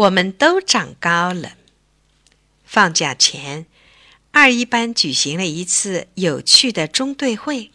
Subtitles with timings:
[0.00, 1.56] 我们都长高了。
[2.64, 3.66] 放假前，
[4.30, 7.70] 二一班举行了一次有趣的中队会。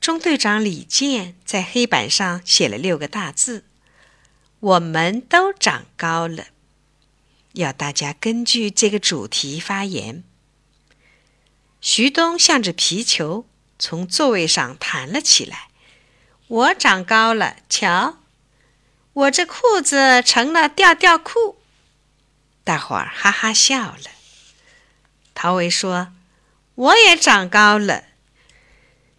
[0.00, 3.64] 中队长李健在黑板上写了六个大字
[4.58, 6.46] ：“我们都长高了。”
[7.54, 10.24] 要大家根据这个主题发言。
[11.80, 13.46] 徐东向着皮球
[13.78, 15.68] 从座位上弹了起来。
[16.48, 18.18] 我长高了，瞧，
[19.14, 21.58] 我这裤子成了吊吊裤。
[22.64, 24.10] 大伙儿哈哈笑了。
[25.34, 26.12] 陶维说
[26.74, 28.04] ：“我也长高了。”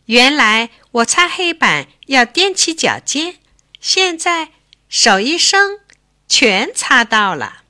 [0.06, 3.40] 原来我擦黑板要踮起脚尖，
[3.80, 4.52] 现在
[4.90, 5.80] 手一伸，
[6.28, 7.64] 全擦到了。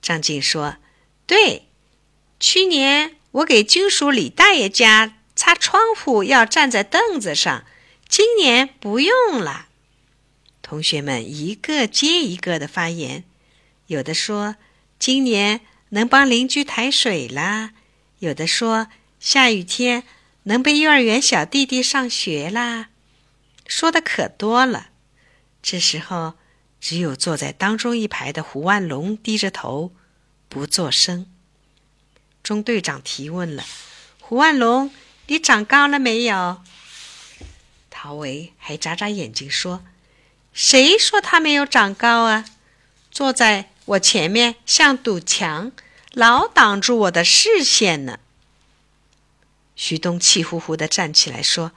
[0.00, 0.76] 张静说
[1.26, 1.68] ：“对，
[2.38, 7.64] 去年我给军属李大爷家擦窗户要站在凳子上，
[8.08, 9.68] 今年不用了。”
[10.64, 13.22] 同学们一个接一个的发言，
[13.88, 14.56] 有的说
[14.98, 15.60] 今年
[15.90, 17.74] 能帮邻居抬水啦，
[18.18, 18.88] 有的说
[19.20, 20.02] 下雨天。
[20.46, 22.90] 能背幼儿园小弟弟上学啦，
[23.66, 24.88] 说的可多了。
[25.62, 26.34] 这时候，
[26.82, 29.94] 只有坐在当中一排的胡万龙低着头，
[30.50, 31.26] 不作声。
[32.42, 33.64] 中队长提问了
[34.20, 34.90] ：“胡万龙，
[35.28, 36.62] 你长高了没有？”
[37.88, 39.82] 陶维还眨眨眼睛说
[40.54, 42.46] ：“谁说他没有长高啊？
[43.10, 45.72] 坐在我前面像堵墙，
[46.12, 48.20] 老挡住我的视线呢。”
[49.76, 51.72] 徐东气呼呼地站起来说：“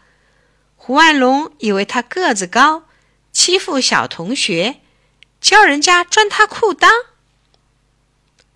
[0.77, 2.83] 胡万龙以为他个子高，
[3.31, 4.79] 欺负小同学，
[5.41, 6.87] 叫人家钻他裤裆。”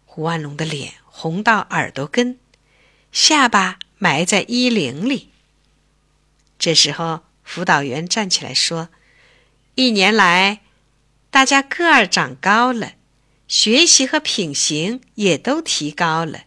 [0.06, 2.40] 胡万龙的脸红到耳朵根，
[3.12, 5.32] 下巴埋在衣领里。
[6.60, 8.90] 这时候，辅导员站起来说
[9.76, 10.62] ：“一年来，
[11.30, 12.94] 大家个儿长高了，
[13.48, 16.44] 学习和品行也都提高了。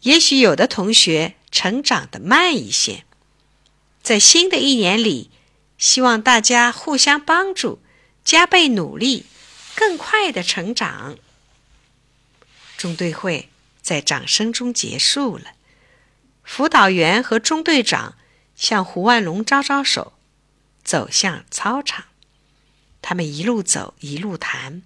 [0.00, 3.04] 也许有的同学……”成长的慢一些，
[4.02, 5.30] 在新的一年里，
[5.78, 7.80] 希望大家互相帮助，
[8.24, 9.26] 加倍努力，
[9.76, 11.16] 更快的成长。
[12.76, 15.52] 中队会在掌声中结束了，
[16.42, 18.16] 辅导员和中队长
[18.56, 20.14] 向胡万龙招招手，
[20.82, 22.06] 走向操场。
[23.06, 24.80] 他们一路走一路谈。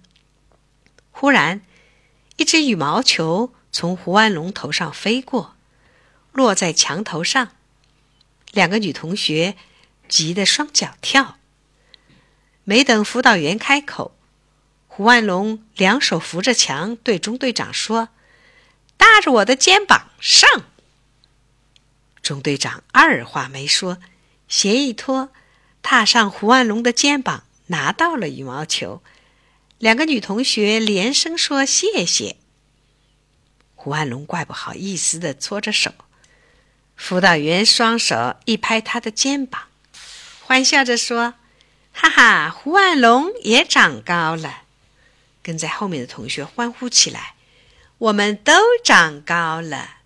[1.09, 1.61] 忽然，
[2.35, 5.55] 一只羽毛球从胡万龙头上飞过。
[6.33, 7.51] 落在墙头上，
[8.51, 9.55] 两个女同学
[10.09, 11.37] 急得双脚跳。
[12.65, 14.13] 没等辅导员开口，
[14.89, 18.09] 胡万龙两手扶着墙，对中队长说
[18.97, 20.49] ：“搭着我的肩膀上。”
[22.21, 23.97] 中队长二话没说，
[24.49, 25.31] 鞋一脱，
[25.81, 29.01] 踏上胡万龙的肩膀，拿到了羽毛球。
[29.79, 32.35] 两个女同学连声说谢谢。
[33.73, 35.91] 胡万龙怪不好意思的搓着手。
[36.95, 39.69] 辅导员双手一拍他的肩膀，
[40.41, 41.35] 欢笑着说
[41.93, 44.63] ：“哈哈，胡万龙也长高了。”
[45.41, 47.35] 跟在后面的同学欢呼起来
[47.97, 48.53] ：“我们都
[48.83, 49.98] 长高了。”